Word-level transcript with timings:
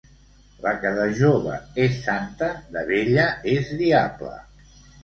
La 0.63 0.71
que 0.85 0.93
de 0.99 1.05
jove 1.19 1.59
és 1.85 2.01
santa, 2.09 2.51
de 2.79 2.85
vella 2.91 3.31
és 3.57 3.75
diable. 3.85 4.35